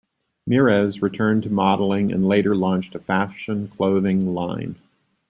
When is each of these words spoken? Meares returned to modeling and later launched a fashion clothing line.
Meares 0.49 1.03
returned 1.03 1.43
to 1.43 1.51
modeling 1.51 2.11
and 2.11 2.27
later 2.27 2.55
launched 2.55 2.95
a 2.95 2.99
fashion 2.99 3.67
clothing 3.67 4.33
line. 4.33 4.75